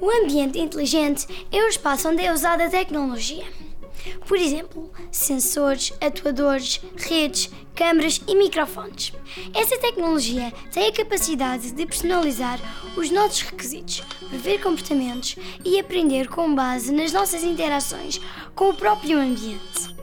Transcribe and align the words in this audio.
O 0.00 0.10
ambiente 0.10 0.58
inteligente 0.58 1.26
é 1.52 1.62
o 1.62 1.68
espaço 1.68 2.08
onde 2.08 2.24
é 2.24 2.32
usada 2.32 2.64
a 2.64 2.70
tecnologia. 2.70 3.44
Por 4.26 4.38
exemplo, 4.38 4.90
sensores, 5.12 5.92
atuadores, 6.00 6.80
redes, 6.96 7.50
câmaras 7.74 8.20
e 8.26 8.34
microfones. 8.34 9.12
Essa 9.54 9.78
tecnologia 9.78 10.52
tem 10.72 10.88
a 10.88 10.92
capacidade 10.92 11.72
de 11.72 11.86
personalizar 11.86 12.58
os 12.96 13.10
nossos 13.10 13.42
requisitos, 13.42 14.00
prever 14.28 14.62
comportamentos 14.62 15.36
e 15.64 15.78
aprender 15.78 16.28
com 16.28 16.54
base 16.54 16.92
nas 16.92 17.12
nossas 17.12 17.44
interações 17.44 18.20
com 18.54 18.70
o 18.70 18.74
próprio 18.74 19.18
ambiente. 19.18 19.94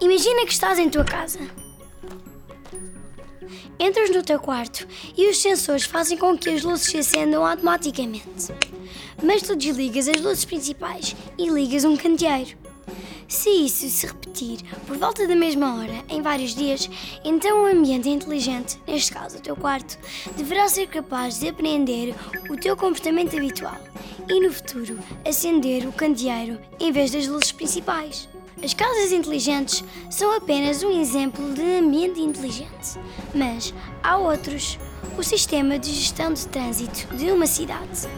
Imagina 0.00 0.46
que 0.46 0.52
estás 0.52 0.78
em 0.78 0.88
tua 0.88 1.04
casa. 1.04 1.67
Entras 3.78 4.10
no 4.10 4.22
teu 4.22 4.38
quarto 4.38 4.86
e 5.16 5.28
os 5.28 5.38
sensores 5.38 5.84
fazem 5.84 6.18
com 6.18 6.36
que 6.36 6.50
as 6.50 6.62
luzes 6.62 6.86
se 6.86 6.98
acendam 6.98 7.44
automaticamente. 7.44 8.52
Mas 9.22 9.42
tu 9.42 9.56
desligas 9.56 10.08
as 10.08 10.20
luzes 10.20 10.44
principais 10.44 11.14
e 11.36 11.48
ligas 11.48 11.84
um 11.84 11.96
candeeiro. 11.96 12.56
Se 13.28 13.50
isso 13.50 13.86
se 13.90 14.06
repetir 14.06 14.60
por 14.86 14.96
volta 14.96 15.28
da 15.28 15.36
mesma 15.36 15.78
hora 15.78 16.02
em 16.08 16.22
vários 16.22 16.54
dias, 16.54 16.88
então 17.22 17.62
o 17.62 17.66
ambiente 17.66 18.08
inteligente, 18.08 18.80
neste 18.86 19.12
caso 19.12 19.36
o 19.36 19.42
teu 19.42 19.54
quarto, 19.54 19.98
deverá 20.34 20.66
ser 20.66 20.86
capaz 20.86 21.38
de 21.38 21.48
aprender 21.48 22.14
o 22.48 22.56
teu 22.56 22.74
comportamento 22.74 23.36
habitual 23.36 23.78
e 24.30 24.40
no 24.40 24.50
futuro 24.50 24.98
acender 25.26 25.86
o 25.86 25.92
candeeiro 25.92 26.58
em 26.80 26.90
vez 26.90 27.10
das 27.10 27.26
luzes 27.26 27.52
principais. 27.52 28.28
As 28.62 28.74
casas 28.74 29.12
inteligentes 29.12 29.84
são 30.10 30.36
apenas 30.36 30.82
um 30.82 31.00
exemplo 31.00 31.54
de 31.54 31.62
ambiente 31.78 32.20
inteligente, 32.20 32.98
mas 33.34 33.72
há 34.02 34.16
outros. 34.16 34.78
O 35.16 35.22
sistema 35.22 35.78
de 35.78 35.92
gestão 35.92 36.32
de 36.32 36.46
trânsito 36.46 37.14
de 37.16 37.30
uma 37.30 37.46
cidade, 37.46 38.08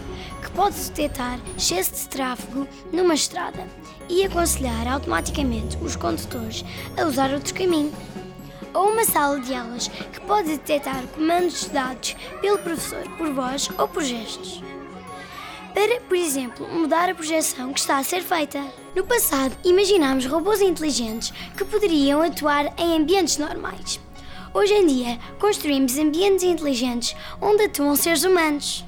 que 0.43 0.51
pode 0.53 0.77
detectar 0.77 1.39
excesso 1.57 1.93
de 1.95 2.09
tráfego 2.09 2.67
numa 2.93 3.15
estrada 3.15 3.67
e 4.09 4.25
aconselhar 4.25 4.87
automaticamente 4.89 5.77
os 5.79 5.97
condutores 5.97 6.65
a 6.97 7.05
usar 7.05 7.33
outro 7.33 7.55
caminho. 7.55 7.93
Ou 8.73 8.93
uma 8.93 9.05
sala 9.05 9.41
de 9.41 9.55
aulas 9.55 9.89
que 9.89 10.21
pode 10.23 10.49
detectar 10.49 11.03
comandos 11.09 11.67
dados 11.67 12.17
pelo 12.41 12.59
professor 12.59 13.09
por 13.17 13.33
voz 13.33 13.71
ou 13.79 13.89
por 13.89 14.03
gestos. 14.03 14.63
Para, 15.81 15.99
por 15.99 16.15
exemplo, 16.15 16.69
mudar 16.69 17.09
a 17.09 17.15
projeção 17.15 17.73
que 17.73 17.81
está 17.81 17.97
a 17.97 18.05
ser 18.05 18.21
feita. 18.21 18.63
No 18.95 19.03
passado, 19.03 19.57
imaginámos 19.65 20.27
robôs 20.27 20.61
inteligentes 20.61 21.33
que 21.57 21.65
poderiam 21.65 22.21
atuar 22.21 22.67
em 22.79 22.99
ambientes 22.99 23.39
normais. 23.39 23.99
Hoje 24.53 24.75
em 24.75 24.87
dia, 24.87 25.19
construímos 25.39 25.97
ambientes 25.97 26.45
inteligentes 26.45 27.17
onde 27.41 27.63
atuam 27.63 27.97
seres 27.97 28.25
humanos. 28.25 28.85